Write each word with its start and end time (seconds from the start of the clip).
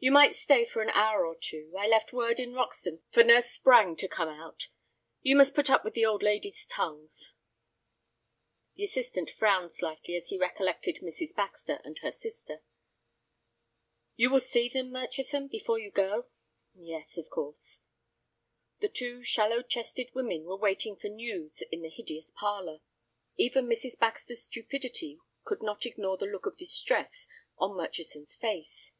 "You 0.00 0.10
might 0.10 0.34
stay 0.34 0.64
for 0.66 0.82
an 0.82 0.90
hour 0.90 1.24
or 1.24 1.36
two. 1.36 1.76
I 1.78 1.86
left 1.86 2.12
word 2.12 2.40
in 2.40 2.54
Roxton 2.54 3.04
for 3.12 3.22
Nurse 3.22 3.52
Sprange 3.56 3.96
to 4.00 4.08
come 4.08 4.28
out. 4.28 4.66
You 5.22 5.36
must 5.36 5.54
put 5.54 5.70
up 5.70 5.84
with 5.84 5.94
the 5.94 6.04
old 6.04 6.24
ladies' 6.24 6.66
tongues." 6.66 7.32
The 8.74 8.82
assistant 8.82 9.30
frowned 9.30 9.70
slightly 9.70 10.16
as 10.16 10.26
he 10.30 10.38
recollected 10.40 10.96
Mrs. 11.02 11.36
Baxter 11.36 11.80
and 11.84 11.98
her 11.98 12.10
sister. 12.10 12.64
"You 14.16 14.28
will 14.30 14.40
see 14.40 14.68
them, 14.68 14.90
Murchison, 14.90 15.46
before 15.46 15.78
you 15.78 15.92
go?" 15.92 16.26
"Yes, 16.74 17.16
of 17.16 17.30
course." 17.30 17.78
The 18.80 18.88
two 18.88 19.22
shallow 19.22 19.62
chested 19.62 20.10
women 20.14 20.42
were 20.46 20.56
waiting 20.56 20.96
for 20.96 21.06
news 21.06 21.62
in 21.70 21.80
the 21.82 21.90
hideous 21.90 22.32
parlor. 22.32 22.80
Even 23.36 23.68
Mrs. 23.68 23.96
Baxter's 23.96 24.44
stupidity 24.44 25.20
could 25.44 25.62
not 25.62 25.86
ignore 25.86 26.16
the 26.16 26.26
look 26.26 26.46
of 26.46 26.56
distress 26.56 27.28
on 27.56 27.76
Murchison's 27.76 28.34
face. 28.34 28.90